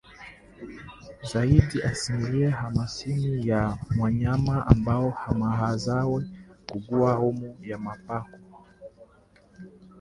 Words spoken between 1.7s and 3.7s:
ya asilimia hamsini